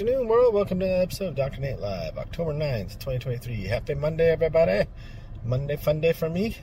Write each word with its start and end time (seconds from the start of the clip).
afternoon, 0.00 0.28
world. 0.28 0.54
Welcome 0.54 0.80
to 0.80 0.86
another 0.86 1.02
episode 1.02 1.26
of 1.26 1.34
Dr. 1.34 1.60
Nate 1.60 1.78
Live, 1.78 2.16
October 2.16 2.54
9th, 2.54 2.98
2023. 3.00 3.64
Happy 3.64 3.92
Monday, 3.92 4.30
everybody. 4.30 4.88
Monday 5.44 5.76
fun 5.76 6.00
day 6.00 6.14
for 6.14 6.30
me. 6.30 6.56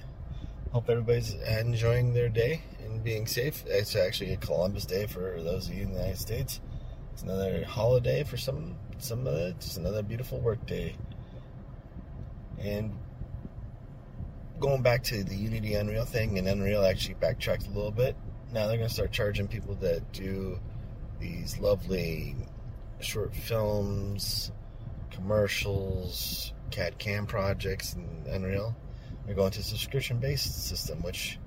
Hope 0.71 0.89
everybody's 0.89 1.35
enjoying 1.35 2.15
their 2.15 2.29
day 2.29 2.63
and 2.83 3.03
being 3.03 3.27
safe. 3.27 3.63
It's 3.67 3.95
actually 3.95 4.33
a 4.33 4.37
Columbus 4.37 4.87
Day 4.87 5.05
for 5.05 5.39
those 5.39 5.67
of 5.67 5.75
you 5.75 5.83
in 5.83 5.89
the 5.89 5.97
United 5.97 6.17
States. 6.17 6.59
It's 7.13 7.21
another 7.21 7.63
holiday 7.63 8.23
for 8.23 8.37
some, 8.37 8.75
some 8.97 9.27
of 9.27 9.35
it. 9.35 9.59
Just 9.59 9.77
another 9.77 10.01
beautiful 10.01 10.39
work 10.39 10.65
day. 10.65 10.95
And 12.57 12.91
going 14.59 14.81
back 14.81 15.03
to 15.03 15.23
the 15.23 15.35
Unity 15.35 15.75
Unreal 15.75 16.05
thing, 16.05 16.39
and 16.39 16.47
Unreal 16.47 16.83
actually 16.83 17.13
backtracked 17.13 17.67
a 17.67 17.69
little 17.69 17.91
bit. 17.91 18.15
Now 18.51 18.65
they're 18.65 18.77
going 18.77 18.89
to 18.89 18.93
start 18.95 19.11
charging 19.11 19.47
people 19.47 19.75
that 19.75 20.11
do 20.11 20.59
these 21.19 21.59
lovely 21.59 22.35
short 22.99 23.33
films, 23.35 24.51
commercials, 25.11 26.53
CAD 26.71 26.97
CAM 26.97 27.25
projects, 27.25 27.93
and 27.93 28.27
Unreal. 28.27 28.75
They're 29.25 29.35
going 29.35 29.51
to 29.51 29.59
a 29.59 29.63
subscription 29.63 30.19
based 30.19 30.67
system, 30.67 31.01
which 31.01 31.39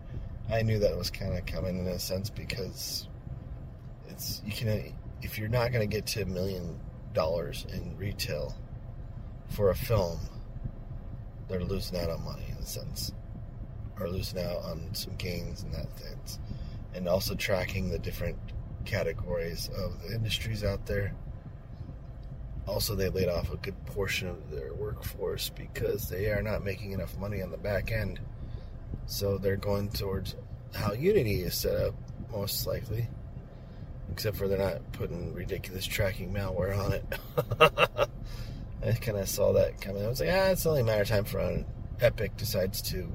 I 0.50 0.62
knew 0.62 0.78
that 0.80 0.96
was 0.96 1.10
kind 1.10 1.36
of 1.36 1.46
coming 1.46 1.78
in 1.78 1.86
a 1.86 1.98
sense 1.98 2.30
because 2.30 3.08
it's 4.08 4.42
you 4.44 4.52
can 4.52 4.94
if 5.22 5.38
you're 5.38 5.48
not 5.48 5.72
going 5.72 5.88
to 5.88 5.94
get 5.94 6.06
to 6.06 6.22
a 6.22 6.26
million 6.26 6.78
dollars 7.12 7.66
in 7.72 7.96
retail 7.96 8.54
for 9.48 9.70
a 9.70 9.74
film, 9.74 10.18
they're 11.48 11.64
losing 11.64 11.98
out 11.98 12.10
on 12.10 12.24
money 12.24 12.46
in 12.48 12.56
a 12.56 12.66
sense, 12.66 13.12
or 13.98 14.08
losing 14.08 14.40
out 14.40 14.58
on 14.64 14.88
some 14.92 15.14
gains 15.16 15.62
in 15.62 15.72
that 15.72 15.98
sense, 15.98 16.38
and 16.94 17.08
also 17.08 17.34
tracking 17.34 17.90
the 17.90 17.98
different 17.98 18.38
categories 18.84 19.68
of 19.76 20.02
the 20.02 20.14
industries 20.14 20.64
out 20.64 20.86
there. 20.86 21.14
Also, 22.70 22.94
they 22.94 23.08
laid 23.08 23.28
off 23.28 23.52
a 23.52 23.56
good 23.56 23.84
portion 23.86 24.28
of 24.28 24.48
their 24.52 24.72
workforce 24.72 25.50
because 25.50 26.08
they 26.08 26.30
are 26.30 26.40
not 26.40 26.64
making 26.64 26.92
enough 26.92 27.18
money 27.18 27.42
on 27.42 27.50
the 27.50 27.58
back 27.58 27.90
end. 27.90 28.20
So 29.06 29.38
they're 29.38 29.56
going 29.56 29.90
towards 29.90 30.36
how 30.72 30.92
Unity 30.92 31.42
is 31.42 31.56
set 31.56 31.74
up, 31.76 31.94
most 32.30 32.68
likely. 32.68 33.08
Except 34.12 34.36
for 34.36 34.46
they're 34.46 34.56
not 34.56 34.92
putting 34.92 35.34
ridiculous 35.34 35.84
tracking 35.84 36.32
malware 36.32 36.78
on 36.78 36.92
it. 36.92 37.04
I 38.86 38.92
kind 38.92 39.18
of 39.18 39.28
saw 39.28 39.52
that 39.54 39.80
coming. 39.80 40.04
I 40.04 40.08
was 40.08 40.20
like, 40.20 40.30
ah, 40.32 40.50
it's 40.50 40.64
only 40.64 40.82
a 40.82 40.84
matter 40.84 41.02
of 41.02 41.08
time 41.08 41.24
for 41.24 41.64
Epic 42.00 42.36
decides 42.36 42.80
to 42.82 43.12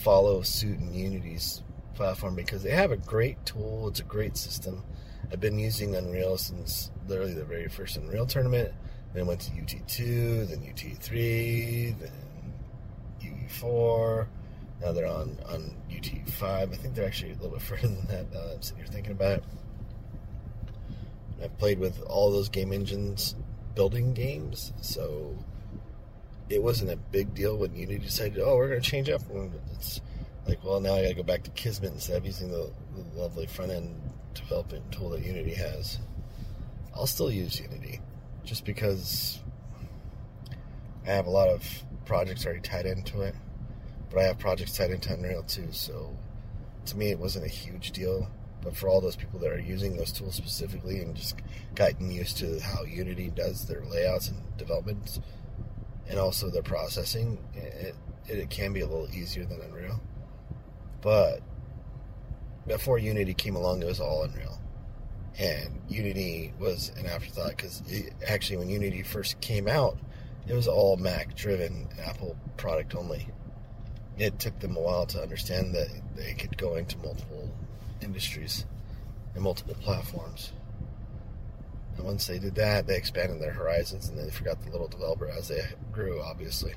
follow 0.00 0.40
suit 0.40 0.80
in 0.80 0.94
Unity's 0.94 1.62
platform 1.94 2.36
because 2.36 2.62
they 2.62 2.70
have 2.70 2.90
a 2.90 2.96
great 2.96 3.44
tool. 3.44 3.88
It's 3.88 4.00
a 4.00 4.04
great 4.04 4.38
system. 4.38 4.82
I've 5.32 5.40
been 5.40 5.58
using 5.58 5.94
Unreal 5.96 6.38
since 6.38 6.90
literally 7.08 7.34
the 7.34 7.44
very 7.44 7.68
first 7.68 7.96
Unreal 7.96 8.26
tournament. 8.26 8.72
Then 9.12 9.26
went 9.26 9.40
to 9.42 9.50
UT2, 9.50 10.48
then 10.48 10.60
UT3, 10.60 11.98
then 11.98 12.12
UE4. 13.22 14.26
Now 14.80 14.92
they're 14.92 15.06
on, 15.06 15.38
on 15.48 15.74
UT5. 15.90 16.42
I 16.42 16.66
think 16.66 16.94
they're 16.94 17.06
actually 17.06 17.32
a 17.32 17.34
little 17.34 17.50
bit 17.50 17.62
further 17.62 17.88
than 17.88 18.06
that 18.08 18.32
now 18.32 18.42
that 18.44 18.54
I'm 18.54 18.62
sitting 18.62 18.84
here 18.84 18.92
thinking 18.92 19.12
about 19.12 19.38
it. 19.38 19.44
I've 21.42 21.58
played 21.58 21.78
with 21.78 22.00
all 22.02 22.30
those 22.30 22.48
game 22.48 22.72
engines 22.72 23.34
building 23.74 24.14
games, 24.14 24.72
so 24.80 25.36
it 26.48 26.62
wasn't 26.62 26.90
a 26.90 26.96
big 26.96 27.34
deal 27.34 27.56
when 27.56 27.74
Unity 27.74 27.98
decided, 27.98 28.38
oh, 28.38 28.56
we're 28.56 28.68
going 28.68 28.80
to 28.80 28.90
change 28.90 29.10
up. 29.10 29.22
It's 29.74 30.00
like, 30.46 30.62
well, 30.64 30.80
now 30.80 30.94
I 30.94 31.02
got 31.02 31.08
to 31.08 31.14
go 31.14 31.22
back 31.22 31.42
to 31.44 31.50
Kismet 31.50 31.92
instead 31.92 32.16
of 32.16 32.24
using 32.24 32.50
the, 32.50 32.70
the 32.94 33.20
lovely 33.20 33.46
front 33.46 33.72
end 33.72 34.00
development 34.36 34.90
tool 34.92 35.10
that 35.10 35.24
Unity 35.24 35.54
has. 35.54 35.98
I'll 36.94 37.06
still 37.06 37.30
use 37.30 37.60
Unity 37.60 38.00
just 38.44 38.64
because 38.64 39.40
I 41.06 41.10
have 41.10 41.26
a 41.26 41.30
lot 41.30 41.48
of 41.48 41.64
projects 42.04 42.46
already 42.46 42.60
tied 42.60 42.86
into 42.86 43.22
it, 43.22 43.34
but 44.10 44.20
I 44.20 44.24
have 44.24 44.38
projects 44.38 44.76
tied 44.76 44.90
into 44.90 45.12
Unreal 45.12 45.42
too. 45.42 45.68
So 45.72 46.16
to 46.86 46.96
me, 46.96 47.10
it 47.10 47.18
wasn't 47.18 47.44
a 47.44 47.48
huge 47.48 47.92
deal. 47.92 48.28
But 48.62 48.76
for 48.76 48.88
all 48.88 49.00
those 49.00 49.16
people 49.16 49.38
that 49.40 49.52
are 49.52 49.60
using 49.60 49.96
those 49.96 50.10
tools 50.10 50.34
specifically 50.34 51.00
and 51.00 51.14
just 51.14 51.36
gotten 51.74 52.10
used 52.10 52.38
to 52.38 52.58
how 52.58 52.82
Unity 52.84 53.30
does 53.30 53.66
their 53.66 53.84
layouts 53.84 54.28
and 54.28 54.38
developments 54.56 55.20
and 56.08 56.18
also 56.18 56.50
their 56.50 56.62
processing, 56.62 57.38
it, 57.54 57.94
it, 58.28 58.38
it 58.38 58.50
can 58.50 58.72
be 58.72 58.80
a 58.80 58.86
little 58.86 59.08
easier 59.14 59.44
than 59.44 59.60
Unreal. 59.60 60.00
But 61.00 61.42
before 62.66 62.98
Unity 62.98 63.34
came 63.34 63.56
along, 63.56 63.82
it 63.82 63.86
was 63.86 64.00
all 64.00 64.24
Unreal. 64.24 64.58
And 65.38 65.80
Unity 65.88 66.52
was 66.58 66.92
an 66.96 67.06
afterthought 67.06 67.56
because 67.56 67.82
actually, 68.26 68.56
when 68.56 68.68
Unity 68.68 69.02
first 69.02 69.40
came 69.40 69.68
out, 69.68 69.98
it 70.48 70.54
was 70.54 70.66
all 70.66 70.96
Mac 70.96 71.34
driven, 71.34 71.88
Apple 72.02 72.36
product 72.56 72.94
only. 72.94 73.28
It 74.16 74.38
took 74.38 74.58
them 74.60 74.76
a 74.76 74.80
while 74.80 75.06
to 75.06 75.22
understand 75.22 75.74
that 75.74 75.88
they 76.16 76.32
could 76.34 76.56
go 76.56 76.76
into 76.76 76.96
multiple 76.98 77.50
industries 78.00 78.64
and 79.34 79.44
multiple 79.44 79.76
platforms. 79.80 80.52
And 81.96 82.06
once 82.06 82.26
they 82.26 82.38
did 82.38 82.54
that, 82.54 82.86
they 82.86 82.96
expanded 82.96 83.40
their 83.40 83.52
horizons 83.52 84.08
and 84.08 84.18
they 84.18 84.30
forgot 84.30 84.62
the 84.62 84.70
little 84.70 84.88
developer 84.88 85.28
as 85.28 85.48
they 85.48 85.60
grew, 85.92 86.22
obviously. 86.22 86.74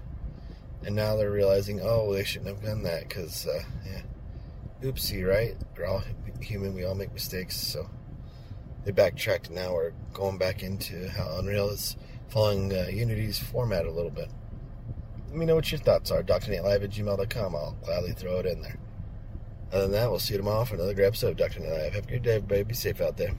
And 0.86 0.96
now 0.96 1.16
they're 1.16 1.32
realizing, 1.32 1.80
oh, 1.82 2.14
they 2.14 2.24
shouldn't 2.24 2.50
have 2.50 2.64
done 2.64 2.84
that 2.84 3.08
because, 3.08 3.48
uh, 3.48 3.64
yeah 3.86 4.02
oopsie, 4.84 5.28
right? 5.28 5.56
We're 5.78 5.86
all 5.86 6.04
human, 6.42 6.74
we 6.74 6.86
all 6.86 6.96
make 6.96 7.14
mistakes, 7.14 7.56
so 7.56 7.90
they 8.86 8.92
backtracked 8.92 9.50
now 9.50 9.74
we're 9.74 9.92
going 10.14 10.38
back 10.38 10.64
into 10.64 11.10
how 11.10 11.38
Unreal 11.38 11.70
is 11.70 11.98
following 12.30 12.74
uh, 12.74 12.88
Unity's 12.90 13.40
format 13.40 13.86
a 13.86 13.92
little 13.92 14.12
bit. 14.12 14.30
Let 15.28 15.38
me 15.38 15.46
know 15.46 15.56
what 15.56 15.72
your 15.72 15.80
thoughts 15.80 16.12
are. 16.12 16.24
DrNateLive 16.24 16.84
at 16.84 16.90
gmail.com. 16.90 17.56
I'll 17.56 17.78
gladly 17.84 18.14
throw 18.14 18.40
it 18.40 18.46
in 18.46 18.62
there. 18.62 18.80
Other 19.72 19.84
than 19.84 19.92
that, 19.92 20.10
we'll 20.10 20.20
see 20.20 20.34
you 20.34 20.40
tomorrow 20.40 20.66
for 20.66 20.76
another 20.76 20.96
great 20.96 21.06
episode 21.06 21.32
of 21.32 21.38
Dr. 21.38 21.60
Nate 21.60 21.72
Live. 21.72 21.94
Have 21.94 22.08
a 22.08 22.08
good 22.08 22.24
day, 22.24 22.36
everybody. 22.36 22.64
Be 22.64 22.74
safe 22.74 23.02
out 23.02 23.18
there. 23.18 23.34